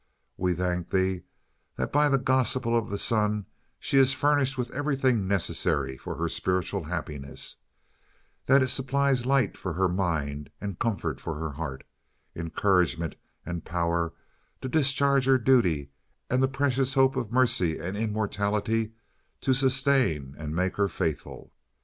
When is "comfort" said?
10.79-11.21